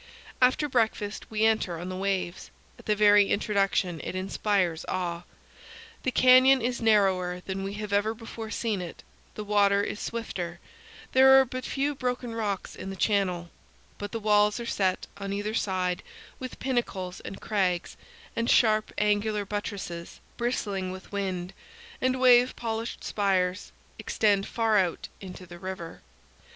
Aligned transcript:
After 0.41 0.67
breakfast 0.67 1.29
we 1.29 1.45
enter 1.45 1.77
on 1.77 1.89
the 1.89 1.95
waves. 1.95 2.49
At 2.79 2.87
the 2.87 2.95
very 2.95 3.29
introduction 3.29 4.01
it 4.03 4.15
inspires 4.15 4.83
awe. 4.87 5.25
The 6.01 6.09
canyon 6.09 6.59
is 6.59 6.81
narrower 6.81 7.41
than 7.41 7.61
we 7.63 7.73
have 7.75 7.93
ever 7.93 8.15
before 8.15 8.49
seen 8.49 8.81
it; 8.81 9.03
the 9.35 9.43
water 9.43 9.83
is 9.83 9.99
swifter; 9.99 10.59
there 11.11 11.39
are 11.39 11.45
but 11.45 11.65
few 11.65 11.93
broken 11.93 12.33
rocks 12.33 12.75
in 12.75 12.89
the 12.89 12.95
channel; 12.95 13.51
but 13.99 14.11
the 14.11 14.19
walls 14.19 14.59
are 14.59 14.65
set, 14.65 15.05
on 15.17 15.33
either 15.33 15.53
side, 15.53 16.01
with 16.39 16.57
pinnacles 16.57 17.19
and 17.19 17.39
crags; 17.39 17.95
and 18.35 18.49
sharp, 18.49 18.91
angular 18.97 19.45
buttresses, 19.45 20.19
bristling 20.35 20.89
with 20.91 21.11
wind 21.11 21.53
and 22.01 22.19
wave 22.19 22.55
polished 22.55 23.03
spires, 23.03 23.71
extend 23.99 24.47
far 24.47 24.79
out 24.79 25.09
into 25.19 25.45
the 25.45 25.59
river. 25.59 26.01